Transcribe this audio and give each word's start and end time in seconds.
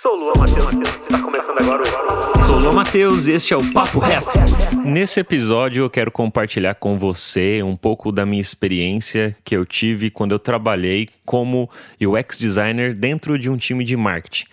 Sou 0.00 0.14
Lua 0.14 0.32
Matheus, 0.38 0.66
está 0.74 1.20
começando 1.20 1.60
agora 1.60 1.82
o... 1.82 2.40
Sou 2.40 2.72
Matheus 2.72 3.26
e 3.26 3.32
este 3.32 3.52
é 3.52 3.56
o 3.56 3.72
Papo 3.72 3.98
Reto. 3.98 4.28
Nesse 4.84 5.18
episódio 5.18 5.82
eu 5.82 5.90
quero 5.90 6.12
compartilhar 6.12 6.76
com 6.76 6.96
você 6.96 7.64
um 7.64 7.74
pouco 7.74 8.12
da 8.12 8.24
minha 8.24 8.40
experiência 8.40 9.36
que 9.42 9.56
eu 9.56 9.66
tive 9.66 10.08
quando 10.08 10.30
eu 10.30 10.38
trabalhei 10.38 11.08
como 11.24 11.68
UX 12.00 12.38
designer 12.38 12.94
dentro 12.94 13.36
de 13.36 13.50
um 13.50 13.56
time 13.56 13.82
de 13.82 13.96
marketing. 13.96 14.46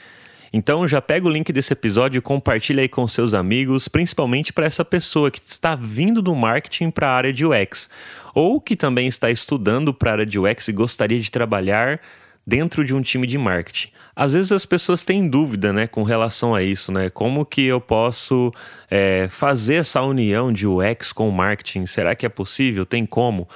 Então 0.51 0.87
já 0.87 0.99
pega 0.99 1.27
o 1.27 1.29
link 1.29 1.53
desse 1.53 1.73
episódio 1.73 2.17
e 2.17 2.21
compartilha 2.21 2.81
aí 2.81 2.89
com 2.89 3.07
seus 3.07 3.35
amigos, 3.35 3.87
principalmente 3.87 4.51
para 4.51 4.65
essa 4.65 4.83
pessoa 4.83 5.29
que 5.29 5.41
está 5.45 5.75
vindo 5.75 6.23
do 6.23 6.33
marketing 6.33 6.89
para 6.89 7.09
a 7.09 7.13
área 7.13 7.31
de 7.31 7.45
UX, 7.45 7.87
ou 8.33 8.59
que 8.59 8.75
também 8.75 9.05
está 9.05 9.29
estudando 9.29 9.93
para 9.93 10.09
a 10.09 10.13
área 10.13 10.25
de 10.25 10.39
UX 10.39 10.69
e 10.69 10.71
gostaria 10.71 11.19
de 11.19 11.29
trabalhar 11.29 12.01
dentro 12.45 12.83
de 12.83 12.93
um 12.93 13.01
time 13.01 13.25
de 13.25 13.37
marketing. 13.37 13.89
Às 14.15 14.33
vezes 14.33 14.51
as 14.51 14.65
pessoas 14.65 15.03
têm 15.03 15.27
dúvida, 15.27 15.73
né, 15.73 15.87
com 15.87 16.03
relação 16.03 16.53
a 16.53 16.61
isso, 16.61 16.91
né? 16.91 17.09
Como 17.09 17.45
que 17.45 17.65
eu 17.65 17.81
posso 17.81 18.51
é, 18.89 19.27
fazer 19.29 19.75
essa 19.75 20.01
união 20.01 20.53
de 20.53 20.67
UX 20.67 21.11
com 21.11 21.29
marketing? 21.31 21.85
Será 21.85 22.15
que 22.15 22.25
é 22.25 22.29
possível? 22.29 22.85
Tem 22.85 23.05
como? 23.05 23.47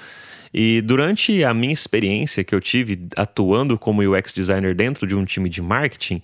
E 0.53 0.81
durante 0.81 1.43
a 1.43 1.53
minha 1.53 1.73
experiência 1.73 2.43
que 2.43 2.55
eu 2.55 2.59
tive 2.59 3.07
atuando 3.15 3.77
como 3.77 4.01
UX 4.01 4.33
designer 4.33 4.73
dentro 4.73 5.05
de 5.05 5.15
um 5.15 5.23
time 5.23 5.47
de 5.47 5.61
marketing, 5.61 6.21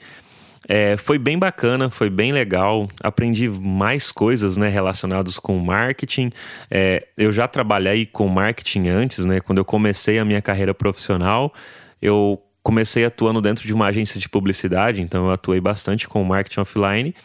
é, 0.67 0.97
foi 0.97 1.19
bem 1.19 1.37
bacana, 1.37 1.91
foi 1.91 2.09
bem 2.09 2.31
legal. 2.31 2.87
Aprendi 3.01 3.47
mais 3.47 4.11
coisas 4.11 4.57
né, 4.57 4.67
relacionadas 4.67 5.37
com 5.37 5.57
marketing. 5.59 6.31
É, 6.71 7.07
eu 7.15 7.31
já 7.31 7.47
trabalhei 7.47 8.05
com 8.05 8.27
marketing 8.27 8.87
antes, 8.89 9.23
né? 9.25 9.39
Quando 9.39 9.59
eu 9.59 9.65
comecei 9.65 10.17
a 10.17 10.25
minha 10.25 10.41
carreira 10.41 10.73
profissional, 10.73 11.53
eu 12.01 12.41
comecei 12.65 13.05
atuando 13.05 13.39
dentro 13.43 13.67
de 13.67 13.71
uma 13.71 13.85
agência 13.85 14.19
de 14.19 14.27
publicidade, 14.27 14.99
então 14.99 15.27
eu 15.27 15.31
atuei 15.31 15.61
bastante 15.61 16.07
com 16.07 16.23
marketing 16.23 16.61
offline. 16.61 17.15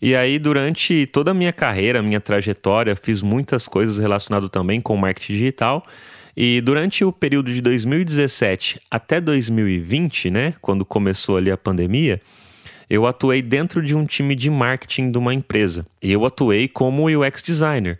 E 0.00 0.14
aí, 0.14 0.38
durante 0.38 1.06
toda 1.06 1.30
a 1.30 1.34
minha 1.34 1.54
carreira, 1.54 2.02
minha 2.02 2.20
trajetória, 2.20 2.94
fiz 2.94 3.22
muitas 3.22 3.66
coisas 3.66 3.96
relacionadas 3.96 4.50
também 4.50 4.82
com 4.82 4.94
marketing 4.94 5.32
digital. 5.32 5.86
E 6.36 6.60
durante 6.60 7.02
o 7.02 7.10
período 7.10 7.50
de 7.50 7.62
2017 7.62 8.78
até 8.90 9.22
2020, 9.22 10.30
né, 10.30 10.52
quando 10.60 10.84
começou 10.84 11.38
ali 11.38 11.50
a 11.50 11.56
pandemia, 11.56 12.20
eu 12.90 13.06
atuei 13.06 13.40
dentro 13.40 13.82
de 13.82 13.94
um 13.94 14.04
time 14.04 14.34
de 14.34 14.50
marketing 14.50 15.10
de 15.10 15.16
uma 15.16 15.32
empresa. 15.32 15.86
E 16.02 16.12
eu 16.12 16.26
atuei 16.26 16.68
como 16.68 17.06
UX 17.06 17.42
designer. 17.42 17.98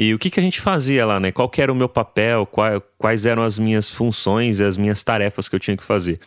E 0.00 0.14
o 0.14 0.18
que, 0.18 0.30
que 0.30 0.38
a 0.38 0.42
gente 0.42 0.60
fazia 0.60 1.04
lá, 1.04 1.18
né? 1.18 1.32
Qual 1.32 1.50
era 1.58 1.72
o 1.72 1.74
meu 1.74 1.88
papel, 1.88 2.46
qual, 2.46 2.80
quais 2.96 3.26
eram 3.26 3.42
as 3.42 3.58
minhas 3.58 3.90
funções 3.90 4.60
e 4.60 4.62
as 4.62 4.76
minhas 4.76 5.02
tarefas 5.02 5.48
que 5.48 5.56
eu 5.56 5.58
tinha 5.58 5.76
que 5.76 5.82
fazer. 5.82 6.20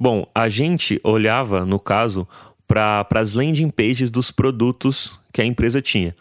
Bom, 0.00 0.26
a 0.34 0.48
gente 0.48 0.98
olhava, 1.04 1.66
no 1.66 1.78
caso, 1.78 2.26
para 2.66 3.06
as 3.14 3.34
landing 3.34 3.68
pages 3.68 4.08
dos 4.08 4.30
produtos 4.30 5.20
que 5.30 5.42
a 5.42 5.44
empresa 5.44 5.82
tinha. 5.82 6.16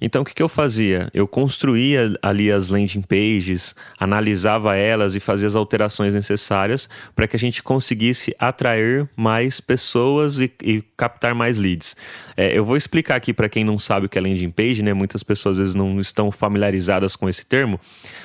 Então, 0.00 0.22
o 0.22 0.24
que, 0.24 0.34
que 0.34 0.42
eu 0.42 0.48
fazia? 0.48 1.10
Eu 1.12 1.26
construía 1.26 2.12
ali 2.22 2.52
as 2.52 2.68
landing 2.68 3.02
pages, 3.02 3.74
analisava 3.98 4.76
elas 4.76 5.14
e 5.14 5.20
fazia 5.20 5.48
as 5.48 5.56
alterações 5.56 6.14
necessárias 6.14 6.88
para 7.16 7.26
que 7.26 7.34
a 7.34 7.38
gente 7.38 7.62
conseguisse 7.62 8.34
atrair 8.38 9.08
mais 9.16 9.60
pessoas 9.60 10.38
e, 10.38 10.52
e 10.62 10.82
captar 10.96 11.34
mais 11.34 11.58
leads. 11.58 11.96
É, 12.36 12.56
eu 12.56 12.64
vou 12.64 12.76
explicar 12.76 13.16
aqui 13.16 13.32
para 13.32 13.48
quem 13.48 13.64
não 13.64 13.78
sabe 13.78 14.06
o 14.06 14.08
que 14.08 14.18
é 14.18 14.20
landing 14.20 14.50
page, 14.50 14.82
né? 14.82 14.92
Muitas 14.92 15.22
pessoas 15.22 15.58
às 15.58 15.58
vezes 15.58 15.74
não 15.74 15.98
estão 15.98 16.30
familiarizadas 16.30 17.16
com 17.16 17.28
esse 17.28 17.44
termo. 17.44 17.80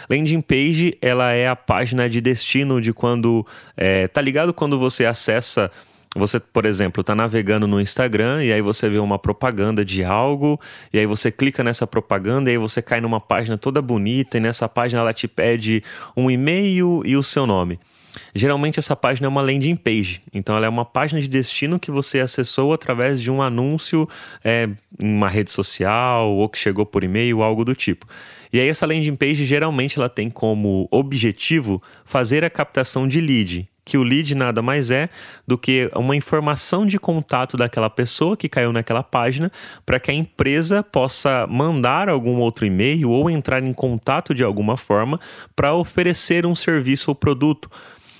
Landing 0.09 0.41
page, 0.41 0.97
ela 1.01 1.31
é 1.31 1.47
a 1.47 1.55
página 1.55 2.09
de 2.09 2.21
destino 2.21 2.79
de 2.79 2.93
quando... 2.93 3.45
É, 3.75 4.07
tá 4.07 4.21
ligado 4.21 4.53
quando 4.53 4.77
você 4.77 5.05
acessa 5.05 5.71
você, 6.15 6.39
por 6.39 6.65
exemplo, 6.65 7.01
está 7.01 7.15
navegando 7.15 7.67
no 7.67 7.81
Instagram 7.81 8.43
e 8.43 8.53
aí 8.53 8.61
você 8.61 8.87
vê 8.89 8.99
uma 8.99 9.17
propaganda 9.17 9.83
de 9.83 10.03
algo, 10.03 10.59
e 10.91 10.99
aí 10.99 11.05
você 11.05 11.31
clica 11.31 11.63
nessa 11.63 11.87
propaganda 11.87 12.49
e 12.49 12.53
aí 12.53 12.57
você 12.57 12.81
cai 12.81 13.01
numa 13.01 13.19
página 13.19 13.57
toda 13.57 13.81
bonita, 13.81 14.37
e 14.37 14.39
nessa 14.39 14.69
página 14.69 15.01
ela 15.01 15.13
te 15.13 15.27
pede 15.27 15.83
um 16.15 16.29
e-mail 16.29 17.01
e 17.05 17.17
o 17.17 17.23
seu 17.23 17.47
nome. 17.47 17.79
Geralmente 18.35 18.77
essa 18.77 18.95
página 18.95 19.25
é 19.25 19.29
uma 19.29 19.41
landing 19.41 19.75
page, 19.75 20.21
então 20.31 20.55
ela 20.55 20.67
é 20.67 20.69
uma 20.69 20.85
página 20.85 21.19
de 21.19 21.27
destino 21.27 21.79
que 21.79 21.89
você 21.89 22.19
acessou 22.19 22.71
através 22.71 23.19
de 23.19 23.31
um 23.31 23.41
anúncio 23.41 24.07
é, 24.43 24.69
em 24.99 25.15
uma 25.15 25.27
rede 25.27 25.51
social 25.51 26.29
ou 26.29 26.47
que 26.47 26.59
chegou 26.59 26.85
por 26.85 27.03
e-mail, 27.03 27.41
algo 27.41 27.65
do 27.65 27.75
tipo. 27.75 28.05
E 28.51 28.59
aí 28.59 28.69
essa 28.69 28.85
landing 28.85 29.15
page 29.15 29.45
geralmente 29.47 29.97
ela 29.97 30.09
tem 30.09 30.29
como 30.29 30.87
objetivo 30.91 31.81
fazer 32.05 32.43
a 32.43 32.51
captação 32.51 33.07
de 33.07 33.19
lead, 33.19 33.67
que 33.85 33.97
o 33.97 34.03
lead 34.03 34.33
nada 34.35 34.61
mais 34.61 34.91
é 34.91 35.09
do 35.47 35.57
que 35.57 35.89
uma 35.95 36.15
informação 36.15 36.85
de 36.85 36.97
contato 36.97 37.57
daquela 37.57 37.89
pessoa 37.89 38.37
que 38.37 38.47
caiu 38.47 38.71
naquela 38.71 39.03
página 39.03 39.51
para 39.85 39.99
que 39.99 40.09
a 40.09 40.13
empresa 40.13 40.81
possa 40.81 41.45
mandar 41.47 42.07
algum 42.07 42.39
outro 42.39 42.65
e-mail 42.65 43.09
ou 43.09 43.29
entrar 43.29 43.63
em 43.63 43.73
contato 43.73 44.33
de 44.33 44.43
alguma 44.43 44.77
forma 44.77 45.19
para 45.55 45.73
oferecer 45.73 46.45
um 46.45 46.55
serviço 46.55 47.11
ou 47.11 47.15
produto, 47.15 47.69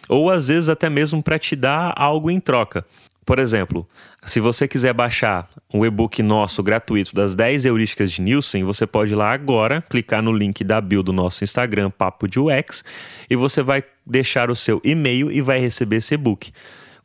ou 0.10 0.30
às 0.30 0.48
vezes 0.48 0.70
até 0.70 0.90
mesmo 0.90 1.24
para 1.24 1.40
te 1.40 1.56
dar 1.56 1.94
algo 1.96 2.30
em 2.30 2.40
troca. 2.40 2.86
Por 3.26 3.40
exemplo, 3.40 3.88
se 4.26 4.40
você 4.40 4.68
quiser 4.68 4.94
baixar 4.94 5.50
o 5.74 5.86
e-book 5.86 6.22
nosso 6.22 6.62
gratuito 6.62 7.16
das 7.16 7.34
10 7.36 7.66
heurísticas 7.66 8.12
de 8.12 8.22
Nielsen, 8.22 8.64
você 8.64 8.86
pode 8.86 9.14
ir 9.14 9.16
lá 9.16 9.32
agora, 9.32 9.82
clicar 9.82 10.22
no 10.22 10.34
link 10.34 10.64
da 10.64 10.82
bio 10.82 11.02
do 11.02 11.14
nosso 11.14 11.44
Instagram, 11.44 11.90
Papo 11.90 12.28
de 12.28 12.40
UX, 12.40 12.84
e 13.30 13.36
você 13.36 13.64
vai 13.64 13.84
deixar 14.06 14.52
o 14.52 14.56
seu 14.56 14.82
e-mail 14.84 15.32
e 15.32 15.42
vai 15.42 15.60
receber 15.60 15.98
esse 15.98 16.16
e-book. 16.16 16.52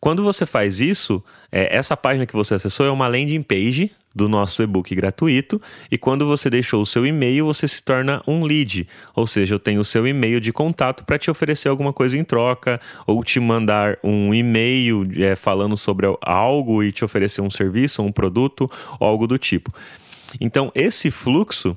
Quando 0.01 0.23
você 0.23 0.47
faz 0.47 0.81
isso, 0.81 1.23
é, 1.51 1.77
essa 1.77 1.97
página 1.97 2.27
que 2.27 2.35
você 2.35 2.55
acessou 2.55 2.87
é 2.87 2.91
uma 2.91 3.09
landing 3.09 3.43
page 3.43 3.91
do 4.19 4.29
nosso 4.29 4.63
e-book 4.63 4.93
gratuito. 4.95 5.63
E 5.91 5.97
quando 5.97 6.27
você 6.27 6.51
deixou 6.51 6.83
o 6.83 6.87
seu 6.87 7.07
e-mail, 7.07 7.47
você 7.47 7.69
se 7.69 7.81
torna 7.81 8.21
um 8.27 8.45
lead. 8.45 8.87
Ou 9.15 9.27
seja, 9.27 9.55
eu 9.55 9.59
tenho 9.59 9.81
o 9.81 9.85
seu 9.85 10.07
e-mail 10.07 10.41
de 10.41 10.53
contato 10.53 11.05
para 11.05 11.19
te 11.19 11.31
oferecer 11.31 11.69
alguma 11.69 11.93
coisa 11.93 12.19
em 12.19 12.25
troca, 12.25 12.81
ou 13.07 13.23
te 13.23 13.39
mandar 13.39 13.97
um 14.03 14.35
e-mail 14.35 15.09
é, 15.17 15.37
falando 15.37 15.77
sobre 15.77 16.07
algo 16.21 16.83
e 16.83 16.91
te 16.91 17.05
oferecer 17.05 17.41
um 17.41 17.51
serviço, 17.51 18.03
um 18.03 18.11
produto, 18.11 18.69
ou 18.99 19.07
algo 19.07 19.27
do 19.27 19.39
tipo. 19.39 19.73
Então, 20.41 20.73
esse 20.75 21.11
fluxo 21.11 21.77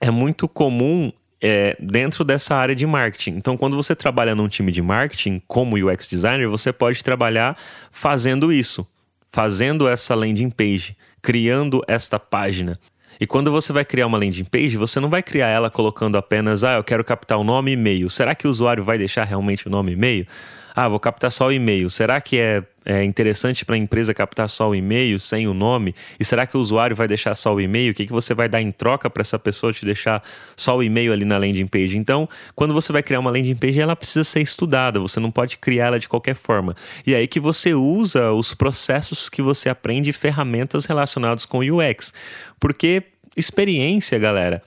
é 0.00 0.10
muito 0.10 0.46
comum 0.46 1.10
é, 1.40 1.76
dentro 1.80 2.24
dessa 2.24 2.54
área 2.54 2.74
de 2.74 2.86
marketing. 2.86 3.36
Então, 3.36 3.56
quando 3.56 3.74
você 3.74 3.96
trabalha 3.96 4.34
num 4.34 4.48
time 4.48 4.70
de 4.70 4.82
marketing, 4.82 5.40
como 5.46 5.76
UX 5.76 6.06
designer, 6.08 6.46
você 6.48 6.72
pode 6.72 7.02
trabalhar 7.02 7.56
fazendo 7.90 8.52
isso, 8.52 8.86
fazendo 9.30 9.88
essa 9.88 10.14
landing 10.14 10.50
page, 10.50 10.96
criando 11.22 11.82
esta 11.86 12.18
página. 12.18 12.78
E 13.20 13.26
quando 13.26 13.50
você 13.50 13.72
vai 13.72 13.84
criar 13.84 14.06
uma 14.06 14.18
landing 14.18 14.44
page, 14.44 14.76
você 14.76 15.00
não 15.00 15.08
vai 15.08 15.22
criar 15.22 15.48
ela 15.48 15.70
colocando 15.70 16.16
apenas, 16.16 16.62
ah, 16.62 16.74
eu 16.74 16.84
quero 16.84 17.04
captar 17.04 17.38
o 17.38 17.44
nome 17.44 17.72
e 17.72 17.74
e-mail. 17.74 18.08
Será 18.08 18.34
que 18.34 18.46
o 18.46 18.50
usuário 18.50 18.84
vai 18.84 18.96
deixar 18.96 19.24
realmente 19.24 19.66
o 19.66 19.70
nome 19.70 19.90
e 19.90 19.94
e-mail? 19.94 20.26
Ah, 20.74 20.88
vou 20.88 21.00
captar 21.00 21.32
só 21.32 21.48
o 21.48 21.52
e-mail. 21.52 21.90
Será 21.90 22.20
que 22.20 22.38
é, 22.38 22.62
é 22.88 23.04
interessante 23.04 23.66
para 23.66 23.74
a 23.74 23.78
empresa 23.78 24.14
captar 24.14 24.48
só 24.48 24.70
o 24.70 24.74
e-mail 24.74 25.20
sem 25.20 25.46
o 25.46 25.52
nome? 25.52 25.94
E 26.18 26.24
será 26.24 26.46
que 26.46 26.56
o 26.56 26.60
usuário 26.60 26.96
vai 26.96 27.06
deixar 27.06 27.34
só 27.34 27.54
o 27.54 27.60
e-mail? 27.60 27.92
O 27.92 27.94
que, 27.94 28.06
que 28.06 28.12
você 28.12 28.32
vai 28.32 28.48
dar 28.48 28.62
em 28.62 28.72
troca 28.72 29.10
para 29.10 29.20
essa 29.20 29.38
pessoa 29.38 29.74
te 29.74 29.84
deixar 29.84 30.22
só 30.56 30.74
o 30.74 30.82
e-mail 30.82 31.12
ali 31.12 31.26
na 31.26 31.36
landing 31.36 31.66
page? 31.66 31.98
Então, 31.98 32.26
quando 32.54 32.72
você 32.72 32.90
vai 32.90 33.02
criar 33.02 33.20
uma 33.20 33.30
landing 33.30 33.56
page, 33.56 33.78
ela 33.78 33.94
precisa 33.94 34.24
ser 34.24 34.40
estudada. 34.40 34.98
Você 35.00 35.20
não 35.20 35.30
pode 35.30 35.58
criar 35.58 35.88
ela 35.88 35.98
de 35.98 36.08
qualquer 36.08 36.34
forma. 36.34 36.74
E 37.06 37.12
é 37.12 37.18
aí 37.18 37.28
que 37.28 37.38
você 37.38 37.74
usa 37.74 38.32
os 38.32 38.54
processos 38.54 39.28
que 39.28 39.42
você 39.42 39.68
aprende, 39.68 40.10
ferramentas 40.14 40.86
relacionadas 40.86 41.44
com 41.44 41.58
UX. 41.58 42.14
Porque 42.58 43.02
experiência, 43.36 44.18
galera 44.18 44.62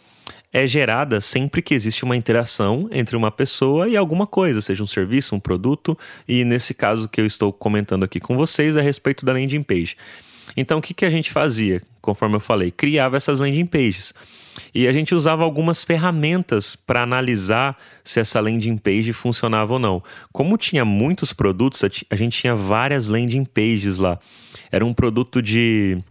é 0.54 0.68
gerada 0.68 1.22
sempre 1.22 1.62
que 1.62 1.74
existe 1.74 2.04
uma 2.04 2.16
interação 2.16 2.90
entre 2.92 3.16
uma 3.16 3.32
pessoa 3.32 3.88
e 3.88 3.96
alguma 3.96 4.28
coisa, 4.28 4.62
seja 4.62 4.84
um 4.84 4.88
serviço, 4.88 5.36
um 5.36 5.40
produto, 5.40 5.98
e 6.28 6.44
nesse 6.44 6.74
caso 6.74 7.08
que 7.08 7.22
eu 7.22 7.26
estou 7.26 7.54
comentando 7.54 8.04
aqui 8.04 8.20
com 8.20 8.36
vocês 8.36 8.76
é 8.76 8.80
a 8.80 8.84
respeito 8.84 9.26
da 9.26 9.34
landing 9.34 9.64
page. 9.64 9.96
Então, 10.56 10.80
o 10.80 10.82
que, 10.82 10.94
que 10.94 11.06
a 11.06 11.10
gente 11.10 11.32
fazia? 11.32 11.82
Conforme 12.02 12.36
eu 12.36 12.40
falei, 12.40 12.72
criava 12.72 13.16
essas 13.16 13.40
landing 13.40 13.66
pages. 13.66 14.14
E 14.76 14.86
a 14.86 14.92
gente 14.92 15.16
usava 15.16 15.44
algumas 15.44 15.82
ferramentas 15.82 16.76
para 16.76 17.04
analisar 17.04 17.78
se 18.04 18.20
essa 18.20 18.40
landing 18.42 18.78
page 18.78 19.14
funcionava 19.14 19.74
ou 19.74 19.80
não. 19.80 20.04
Como 20.34 20.58
tinha 20.58 20.84
muitos 20.84 21.32
produtos, 21.32 21.84
a 22.10 22.16
gente 22.16 22.42
tinha 22.42 22.54
várias 22.54 23.08
landing 23.08 23.46
pages 23.46 23.98
lá. 23.98 24.20
Era 24.70 24.86
um 24.86 24.94
produto 24.94 25.42
de 25.42 26.04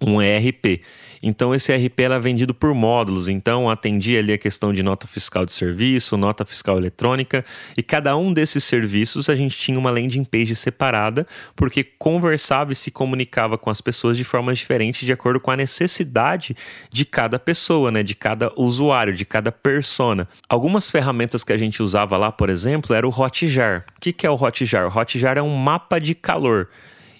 um 0.00 0.20
ERP. 0.20 0.82
Então 1.22 1.54
esse 1.54 1.70
ERP 1.72 2.00
era 2.00 2.18
vendido 2.18 2.54
por 2.54 2.74
módulos, 2.74 3.28
então 3.28 3.68
atendia 3.68 4.20
ali 4.20 4.32
a 4.32 4.38
questão 4.38 4.72
de 4.72 4.82
nota 4.82 5.06
fiscal 5.06 5.44
de 5.44 5.52
serviço, 5.52 6.16
nota 6.16 6.46
fiscal 6.46 6.78
eletrônica, 6.78 7.44
e 7.76 7.82
cada 7.82 8.16
um 8.16 8.32
desses 8.32 8.64
serviços 8.64 9.28
a 9.28 9.34
gente 9.34 9.56
tinha 9.56 9.78
uma 9.78 9.90
landing 9.90 10.24
page 10.24 10.56
separada, 10.56 11.26
porque 11.54 11.84
conversava 11.84 12.72
e 12.72 12.76
se 12.76 12.90
comunicava 12.90 13.58
com 13.58 13.68
as 13.68 13.82
pessoas 13.82 14.16
de 14.16 14.24
formas 14.24 14.58
diferentes 14.58 15.04
de 15.04 15.12
acordo 15.12 15.38
com 15.38 15.50
a 15.50 15.56
necessidade 15.56 16.56
de 16.90 17.04
cada 17.04 17.38
pessoa, 17.38 17.90
né, 17.90 18.02
de 18.02 18.14
cada 18.14 18.50
usuário, 18.56 19.12
de 19.12 19.26
cada 19.26 19.52
persona. 19.52 20.26
Algumas 20.48 20.90
ferramentas 20.90 21.44
que 21.44 21.52
a 21.52 21.58
gente 21.58 21.82
usava 21.82 22.16
lá, 22.16 22.32
por 22.32 22.48
exemplo, 22.48 22.96
era 22.96 23.06
o 23.06 23.10
Hotjar. 23.10 23.84
O 23.96 24.00
que 24.00 24.26
é 24.26 24.30
o 24.30 24.34
Hotjar? 24.34 24.86
O 24.86 24.98
Hotjar 24.98 25.36
é 25.36 25.42
um 25.42 25.54
mapa 25.54 25.98
de 26.00 26.14
calor. 26.14 26.68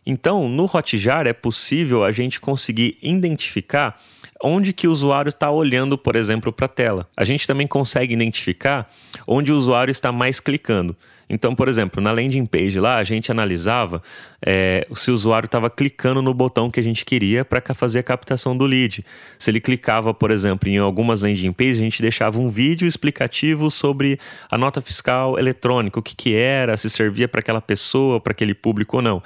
Então, 0.07 0.49
no 0.49 0.65
Hotjar 0.65 1.27
é 1.27 1.33
possível 1.33 2.05
a 2.05 2.13
gente 2.13 2.41
conseguir 2.41 2.97
identificar 3.03 4.01
onde 4.43 4.73
que 4.73 4.89
o 4.89 4.93
usuário 4.93 5.29
está 5.29 5.51
olhando, 5.51 5.99
por 5.99 6.17
exemplo, 6.17 6.51
para 6.53 6.65
a 6.65 6.69
tela. 6.69 7.07
A 7.17 7.25
gente 7.25 7.47
também 7.47 7.67
consegue 7.67 8.15
identificar 8.15 8.91
onde 9.27 9.53
o 9.53 9.57
usuário 9.57 9.93
está 9.93 10.11
mais 10.11 10.41
clicando. 10.41 10.97
Então, 11.29 11.55
por 11.55 11.69
exemplo, 11.69 12.03
na 12.03 12.11
landing 12.11 12.45
page 12.47 12.81
lá, 12.81 12.97
a 12.97 13.05
gente 13.05 13.31
analisava 13.31 14.03
é, 14.45 14.85
se 14.95 15.13
o 15.13 15.15
usuário 15.15 15.47
estava 15.47 15.71
clicando 15.71 16.21
no 16.21 16.35
botão 16.35 16.71
que 16.71 16.81
a 16.81 16.83
gente 16.83 17.05
queria 17.05 17.45
para 17.45 17.63
fazer 17.73 18.01
a 18.01 18.03
captação 18.03 18.57
do 18.57 18.67
lead. 18.67 19.05
Se 19.39 19.51
ele 19.51 19.61
clicava, 19.61 20.13
por 20.13 20.33
exemplo, 20.33 20.69
em 20.69 20.79
algumas 20.79 21.23
landing 21.23 21.53
pages, 21.53 21.79
a 21.79 21.83
gente 21.83 22.03
deixava 22.03 22.39
um 22.39 22.51
vídeo 22.51 22.89
explicativo 22.89 23.71
sobre 23.71 24.19
a 24.51 24.59
nota 24.59 24.83
fiscal 24.83 25.39
eletrônica, 25.39 26.01
o 26.01 26.03
que, 26.03 26.17
que 26.17 26.35
era, 26.35 26.77
se 26.77 26.91
servia 26.91 27.29
para 27.29 27.41
aquela 27.41 27.61
pessoa, 27.61 28.19
para 28.19 28.33
aquele 28.33 28.55
público 28.55 28.97
ou 28.97 29.03
não. 29.03 29.23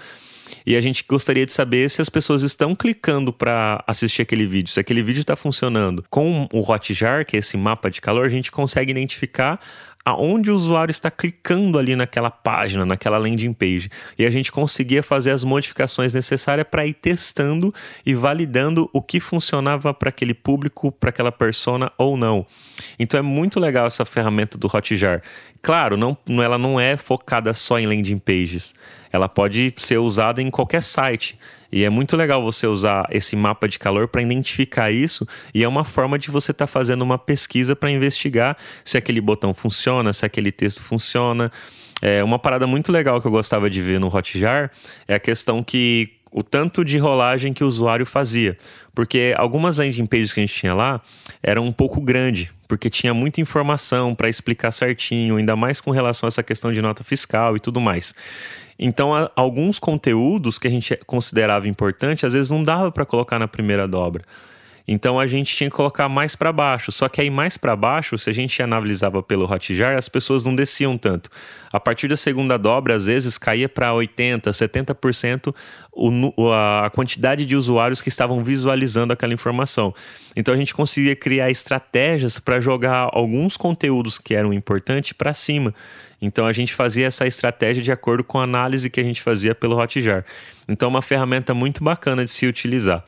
E 0.67 0.77
a 0.77 0.81
gente 0.81 1.05
gostaria 1.09 1.47
de 1.47 1.53
saber 1.53 1.91
se 1.91 2.01
as 2.01 2.09
pessoas 2.09 2.43
estão 2.43 2.75
clicando 2.75 3.33
para 3.33 3.83
assistir 3.87 4.23
aquele 4.23 4.47
vídeo, 4.47 4.71
se 4.71 4.81
aquele 4.81 5.03
vídeo 5.03 5.21
está 5.21 5.37
funcionando. 5.37 6.05
Com 6.11 6.49
o 6.53 6.61
Hotjar, 6.61 7.25
que 7.27 7.37
é 7.37 7.41
esse 7.41 7.57
mapa 7.57 7.91
de 7.91 8.01
calor, 8.01 8.27
a 8.27 8.31
gente 8.31 8.51
consegue 8.51 8.91
identificar 8.91 9.61
aonde 10.05 10.51
o 10.51 10.55
usuário 10.55 10.91
está 10.91 11.11
clicando 11.11 11.79
ali 11.79 11.97
naquela 11.97 12.31
página, 12.31 12.85
naquela 12.85 13.17
landing 13.17 13.55
page. 13.55 13.91
E 14.19 14.27
a 14.27 14.31
gente 14.31 14.53
conseguia 14.53 15.03
fazer 15.03 15.31
as 15.31 15.43
modificações 15.43 16.13
necessárias 16.13 16.67
para 16.71 16.87
ir 16.87 16.95
testando 16.95 17.73
e 18.05 18.15
validando 18.15 18.91
o 18.93 19.01
que 19.01 19.19
funcionava 19.19 19.95
para 19.95 20.11
aquele 20.11 20.35
público, 20.35 20.93
para 20.93 21.09
aquela 21.09 21.33
persona 21.33 21.91
ou 21.97 22.17
não. 22.17 22.47
Então 22.99 23.19
é 23.19 23.23
muito 23.23 23.59
legal 23.59 23.87
essa 23.87 24.05
ferramenta 24.05 24.59
do 24.59 24.67
Hotjar. 24.67 25.23
Claro, 25.63 25.97
não, 25.97 26.19
ela 26.43 26.59
não 26.59 26.79
é 26.79 26.95
focada 26.97 27.55
só 27.55 27.79
em 27.79 27.87
landing 27.87 28.19
pages. 28.19 28.75
Ela 29.11 29.29
pode 29.29 29.73
ser 29.79 29.97
usada 29.97 30.43
em 30.43 30.51
qualquer 30.51 30.83
site. 30.83 31.39
E 31.75 31.83
é 31.83 31.91
muito 31.91 32.17
legal 32.17 32.41
você 32.41 32.69
usar 32.69 33.05
esse 33.11 33.35
mapa 33.35 33.67
de 33.67 33.81
calor 33.81 34.07
para 34.07 34.23
identificar 34.23 34.93
isso. 34.93 35.27
E 35.53 35.65
é 35.65 35.67
uma 35.67 35.83
forma 35.83 36.17
de 36.17 36.31
você 36.31 36.53
estar 36.53 36.69
tá 36.69 36.73
fazendo 36.73 37.03
uma 37.03 37.19
pesquisa 37.19 37.75
para 37.75 37.91
investigar 37.91 38.57
se 38.85 38.97
aquele 38.97 39.21
botão 39.21 39.53
funciona, 39.53 40.13
se 40.13 40.25
aquele 40.25 40.53
texto 40.53 40.81
funciona. 40.81 41.51
É 42.01 42.23
uma 42.23 42.39
parada 42.39 42.65
muito 42.65 42.93
legal 42.93 43.21
que 43.21 43.27
eu 43.27 43.31
gostava 43.33 43.69
de 43.69 43.83
ver 43.83 43.99
no 43.99 44.07
Hotjar 44.07 44.71
é 45.09 45.17
a 45.17 45.19
questão 45.19 45.65
que 45.65 46.13
o 46.35 46.43
tanto 46.43 46.85
de 46.85 46.99
rolagem 46.99 47.55
que 47.55 47.63
o 47.63 47.69
usuário 47.69 48.05
fazia. 48.05 48.59
Porque 48.93 49.33
algumas 49.39 49.79
landing 49.79 50.05
pages 50.05 50.33
que 50.33 50.41
a 50.41 50.43
gente 50.43 50.55
tinha 50.55 50.75
lá 50.75 51.01
eram 51.41 51.65
um 51.65 51.73
pouco 51.73 52.01
grande 52.01 52.53
porque 52.67 52.91
tinha 52.91 53.15
muita 53.15 53.41
informação 53.41 54.15
para 54.17 54.29
explicar 54.29 54.73
certinho, 54.73 55.37
ainda 55.37 55.55
mais 55.55 55.81
com 55.81 55.93
relação 55.93 56.27
a 56.27 56.29
essa 56.29 56.43
questão 56.43 56.73
de 56.73 56.83
nota 56.83 57.05
fiscal 57.05 57.57
e 57.57 57.61
tudo 57.61 57.81
mais. 57.81 58.15
Então, 58.77 59.13
alguns 59.37 59.79
conteúdos 59.79 60.59
que 60.59 60.67
a 60.67 60.71
gente 60.71 60.99
considerava 61.07 61.69
importante, 61.69 62.27
às 62.27 62.33
vezes 62.33 62.51
não 62.51 62.65
dava 62.65 62.91
para 62.91 63.07
colocar 63.07 63.39
na 63.39 63.47
primeira 63.47 63.87
dobra. 63.87 64.25
Então 64.87 65.19
a 65.19 65.27
gente 65.27 65.57
tinha 65.57 65.71
que 65.71 65.77
colocar 65.77 66.09
mais 66.09 66.37
para 66.37 66.53
baixo. 66.53 66.93
Só 66.93 67.09
que 67.09 67.21
aí 67.21 67.31
mais 67.31 67.57
para 67.57 67.75
baixo, 67.75 68.19
se 68.19 68.29
a 68.29 68.33
gente 68.33 68.63
analisava 68.63 69.23
pelo 69.23 69.51
Hotjar, 69.51 69.97
as 69.97 70.09
pessoas 70.09 70.45
não 70.45 70.55
desciam 70.55 70.99
tanto. 70.99 71.31
A 71.73 71.81
partir 71.81 72.07
da 72.07 72.17
segunda 72.17 72.59
dobra, 72.59 72.95
às 72.95 73.07
vezes 73.07 73.39
caía 73.39 73.69
para 73.69 73.93
80, 73.95 74.51
70% 74.51 75.55
o, 75.91 76.53
a 76.53 76.91
quantidade 76.91 77.47
de 77.47 77.57
usuários 77.57 78.03
que 78.03 78.09
estavam 78.09 78.45
visualizando 78.45 79.13
aquela 79.13 79.33
informação. 79.33 79.95
Então 80.37 80.53
a 80.53 80.57
gente 80.57 80.75
conseguia 80.75 81.17
criar 81.17 81.51
estratégias 81.51 82.39
para 82.39 82.61
jogar 82.61 83.09
alguns 83.13 83.57
conteúdos 83.57 84.19
que 84.19 84.35
eram 84.35 84.53
importantes 84.53 85.13
para 85.13 85.33
cima. 85.33 85.75
Então 86.25 86.47
a 86.47 86.53
gente 86.53 86.75
fazia 86.75 87.07
essa 87.07 87.27
estratégia 87.27 87.83
de 87.83 87.93
acordo 87.93 88.25
com 88.25 88.39
a 88.39 88.45
análise 88.45 88.89
que 88.89 89.01
a 89.01 89.05
gente 89.05 89.23
fazia 89.23 89.55
pelo 89.55 89.77
Hotjar. 89.77 90.25
Então, 90.67 90.89
uma 90.89 91.03
ferramenta 91.03 91.53
muito 91.53 91.85
bacana 91.85 92.25
de 92.25 92.31
se 92.31 92.47
utilizar. 92.47 93.05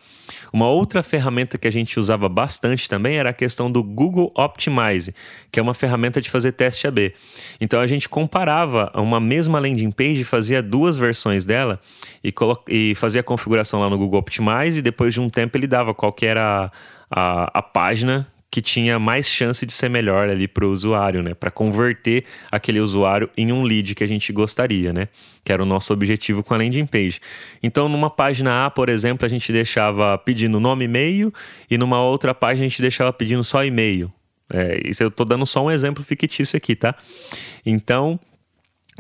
Uma 0.53 0.69
outra 0.69 1.03
ferramenta 1.03 1.57
que 1.57 1.67
a 1.67 1.73
gente 1.73 1.99
usava 1.99 2.29
bastante 2.29 2.89
também 2.89 3.17
era 3.17 3.31
a 3.31 3.33
questão 3.33 3.71
do 3.71 3.83
Google 3.83 4.31
Optimize, 4.37 5.15
que 5.51 5.59
é 5.59 5.63
uma 5.63 5.73
ferramenta 5.73 6.21
de 6.21 6.29
fazer 6.29 6.53
teste 6.53 6.87
AB. 6.87 7.15
Então, 7.61 7.81
a 7.81 7.87
gente 7.87 8.09
comparava 8.09 8.91
uma 8.95 9.19
mesma 9.19 9.59
landing 9.59 9.91
page, 9.91 10.23
fazia 10.25 10.62
duas 10.62 10.99
versões 10.99 11.47
dela 11.47 11.81
e, 12.23 12.35
e 12.69 12.95
fazia 12.95 13.23
a 13.23 13.25
configuração 13.25 13.81
lá 13.81 13.89
no 13.89 13.97
Google 13.97 14.21
Optimize 14.21 14.79
e 14.79 14.83
depois 14.83 15.15
de 15.15 15.21
um 15.21 15.31
tempo 15.31 15.57
ele 15.57 15.67
dava 15.67 15.95
qual 15.95 16.12
que 16.12 16.27
era 16.27 16.71
a, 17.11 17.45
a, 17.45 17.59
a 17.59 17.62
página 17.62 18.27
que 18.51 18.63
tinha 18.63 18.99
mais 18.99 19.27
chance 19.27 19.67
de 19.67 19.73
ser 19.73 19.89
melhor 19.89 20.29
ali 20.29 20.47
para 20.47 20.65
o 20.65 20.71
usuário, 20.71 21.23
né? 21.23 21.35
Para 21.35 21.51
converter 21.51 22.25
aquele 22.51 22.81
usuário 22.81 23.29
em 23.37 23.53
um 23.53 23.63
lead 23.63 23.95
que 23.95 24.05
a 24.05 24.07
gente 24.07 24.33
gostaria, 24.33 24.93
né? 24.93 25.09
Que 25.45 25.53
era 25.53 25.63
o 25.63 25.67
nosso 25.67 25.93
objetivo 25.93 26.43
com 26.43 26.55
a 26.55 26.57
landing 26.57 26.87
page. 26.87 27.21
Então, 27.63 27.89
numa 27.89 28.09
página 28.09 28.67
A, 28.67 28.71
por 28.71 28.89
exemplo, 28.89 29.27
a 29.27 29.29
gente 29.29 29.53
deixava 29.53 30.17
pedindo 30.19 30.61
nome 30.61 30.85
e 30.85 30.87
e-mail, 30.87 31.33
e 31.71 31.77
numa 31.77 32.01
outra 32.01 32.35
página 32.35 32.67
a 32.67 32.69
gente 32.69 32.81
deixava 32.81 33.13
pedindo 33.13 33.43
só 33.43 33.65
e-mail. 33.65 34.13
É, 34.53 34.81
isso 34.89 35.03
eu 35.03 35.09
estou 35.09 35.27
dando 35.27 35.45
só 35.45 35.65
um 35.65 35.71
exemplo 35.71 36.05
fictício 36.05 36.57
aqui, 36.57 36.77
tá? 36.77 36.95
Então, 37.65 38.19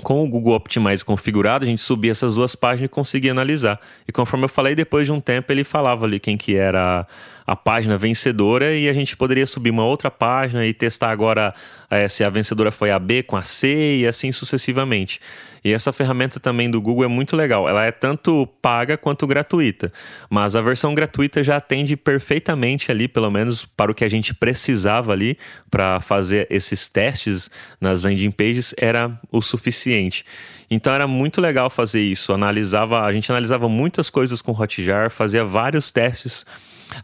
com 0.02 0.22
o 0.22 0.28
Google 0.28 0.54
Optimize 0.54 1.04
configurado, 1.04 1.64
a 1.64 1.68
gente 1.68 1.80
subia 1.80 2.10
essas 2.10 2.34
duas 2.34 2.54
páginas 2.54 2.86
e 2.86 2.88
conseguia 2.88 3.30
analisar. 3.30 3.80
E 4.06 4.12
conforme 4.12 4.44
eu 4.44 4.48
falei, 4.48 4.74
depois 4.74 5.06
de 5.06 5.12
um 5.12 5.20
tempo 5.20 5.52
ele 5.52 5.64
falava 5.64 6.04
ali 6.04 6.20
quem 6.20 6.36
que 6.36 6.56
era 6.56 7.06
a 7.46 7.54
página 7.54 7.96
vencedora 7.96 8.74
e 8.74 8.88
a 8.88 8.92
gente 8.92 9.16
poderia 9.16 9.46
subir 9.46 9.70
uma 9.70 9.84
outra 9.84 10.10
página 10.10 10.66
e 10.66 10.74
testar 10.74 11.10
agora 11.10 11.54
é, 11.88 12.08
se 12.08 12.24
a 12.24 12.30
vencedora 12.30 12.72
foi 12.72 12.90
a 12.90 12.98
B 12.98 13.22
com 13.22 13.36
a 13.36 13.42
C 13.42 13.98
e 13.98 14.06
assim 14.06 14.32
sucessivamente. 14.32 15.20
E 15.66 15.72
essa 15.72 15.92
ferramenta 15.92 16.38
também 16.38 16.70
do 16.70 16.80
Google 16.80 17.04
é 17.04 17.08
muito 17.08 17.34
legal. 17.34 17.68
Ela 17.68 17.84
é 17.84 17.90
tanto 17.90 18.46
paga 18.62 18.96
quanto 18.96 19.26
gratuita. 19.26 19.92
Mas 20.30 20.54
a 20.54 20.62
versão 20.62 20.94
gratuita 20.94 21.42
já 21.42 21.56
atende 21.56 21.96
perfeitamente 21.96 22.92
ali, 22.92 23.08
pelo 23.08 23.28
menos 23.32 23.64
para 23.64 23.90
o 23.90 23.94
que 23.94 24.04
a 24.04 24.08
gente 24.08 24.32
precisava 24.32 25.12
ali 25.12 25.36
para 25.68 26.00
fazer 26.00 26.46
esses 26.50 26.86
testes 26.86 27.50
nas 27.80 28.04
landing 28.04 28.30
pages, 28.30 28.76
era 28.78 29.18
o 29.32 29.42
suficiente. 29.42 30.24
Então 30.70 30.92
era 30.92 31.08
muito 31.08 31.40
legal 31.40 31.68
fazer 31.68 32.00
isso. 32.00 32.32
Analisava, 32.32 33.00
a 33.02 33.12
gente 33.12 33.30
analisava 33.32 33.68
muitas 33.68 34.08
coisas 34.08 34.40
com 34.40 34.52
Hotjar, 34.52 35.10
fazia 35.10 35.44
vários 35.44 35.90
testes 35.90 36.46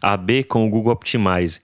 AB 0.01 0.43
com 0.43 0.65
o 0.65 0.69
Google 0.69 0.93
Optimize. 0.93 1.61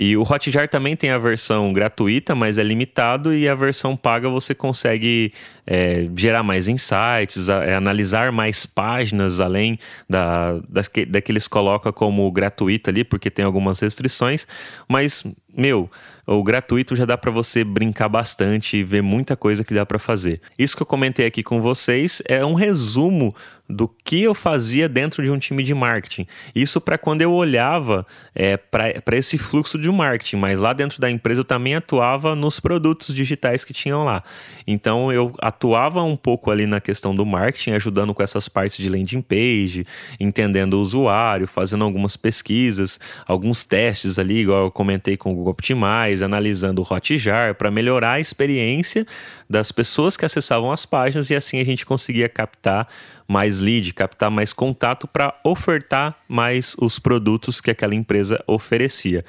E 0.00 0.16
o 0.16 0.22
Hotjar 0.22 0.68
também 0.68 0.94
tem 0.94 1.10
a 1.10 1.18
versão 1.18 1.72
gratuita, 1.72 2.32
mas 2.32 2.56
é 2.56 2.62
limitado, 2.62 3.34
e 3.34 3.48
a 3.48 3.54
versão 3.56 3.96
paga 3.96 4.28
você 4.28 4.54
consegue 4.54 5.32
é, 5.66 6.08
gerar 6.16 6.44
mais 6.44 6.68
insights, 6.68 7.48
a, 7.48 7.64
é, 7.64 7.74
analisar 7.74 8.30
mais 8.30 8.64
páginas 8.64 9.40
além 9.40 9.76
da, 10.08 10.60
das 10.68 10.86
que, 10.86 11.04
da 11.04 11.20
que 11.20 11.32
eles 11.32 11.48
colocam 11.48 11.92
como 11.92 12.30
gratuita 12.30 12.92
ali, 12.92 13.02
porque 13.02 13.28
tem 13.28 13.44
algumas 13.44 13.80
restrições. 13.80 14.46
Mas, 14.88 15.24
meu, 15.56 15.90
o 16.26 16.42
gratuito 16.42 16.94
já 16.94 17.06
dá 17.06 17.16
para 17.16 17.30
você 17.30 17.64
brincar 17.64 18.08
bastante 18.08 18.76
e 18.76 18.84
ver 18.84 19.02
muita 19.02 19.34
coisa 19.34 19.64
que 19.64 19.72
dá 19.72 19.86
para 19.86 19.98
fazer. 19.98 20.42
Isso 20.58 20.76
que 20.76 20.82
eu 20.82 20.86
comentei 20.86 21.24
aqui 21.24 21.42
com 21.42 21.62
vocês 21.62 22.22
é 22.26 22.44
um 22.44 22.52
resumo 22.52 23.34
do 23.68 23.86
que 23.86 24.22
eu 24.22 24.34
fazia 24.34 24.88
dentro 24.88 25.22
de 25.22 25.30
um 25.30 25.38
time 25.38 25.62
de 25.62 25.74
marketing. 25.74 26.26
Isso 26.54 26.80
para 26.80 26.96
quando 26.96 27.20
eu 27.20 27.32
olhava 27.32 28.06
é, 28.34 28.56
para 28.56 29.16
esse 29.16 29.36
fluxo 29.36 29.78
de 29.78 29.90
marketing, 29.90 30.36
mas 30.36 30.58
lá 30.58 30.72
dentro 30.72 31.00
da 31.00 31.10
empresa 31.10 31.40
eu 31.40 31.44
também 31.44 31.74
atuava 31.74 32.34
nos 32.34 32.58
produtos 32.60 33.14
digitais 33.14 33.64
que 33.64 33.74
tinham 33.74 34.04
lá. 34.04 34.22
Então 34.66 35.12
eu 35.12 35.34
atuava 35.40 36.02
um 36.02 36.16
pouco 36.16 36.50
ali 36.50 36.66
na 36.66 36.80
questão 36.80 37.14
do 37.14 37.26
marketing, 37.26 37.72
ajudando 37.72 38.14
com 38.14 38.22
essas 38.22 38.48
partes 38.48 38.78
de 38.78 38.88
landing 38.88 39.20
page, 39.20 39.86
entendendo 40.18 40.74
o 40.74 40.80
usuário, 40.80 41.46
fazendo 41.46 41.84
algumas 41.84 42.16
pesquisas, 42.16 42.98
alguns 43.26 43.64
testes 43.64 44.18
ali, 44.18 44.40
igual 44.40 44.64
eu 44.64 44.70
comentei 44.70 45.16
com 45.16 45.32
o 45.32 45.37
Optimize 45.46 46.24
analisando 46.24 46.82
o 46.82 46.94
Hotjar 46.94 47.54
para 47.54 47.70
melhorar 47.70 48.12
a 48.12 48.20
experiência 48.20 49.06
das 49.48 49.70
pessoas 49.70 50.16
que 50.16 50.24
acessavam 50.24 50.72
as 50.72 50.86
páginas 50.86 51.30
e 51.30 51.36
assim 51.36 51.60
a 51.60 51.64
gente 51.64 51.84
conseguia 51.84 52.28
captar 52.28 52.88
mais 53.26 53.60
lead, 53.60 53.92
captar 53.92 54.30
mais 54.30 54.52
contato 54.52 55.06
para 55.06 55.38
ofertar 55.44 56.16
mais 56.26 56.74
os 56.80 56.98
produtos 56.98 57.60
que 57.60 57.70
aquela 57.70 57.94
empresa 57.94 58.42
oferecia. 58.46 59.24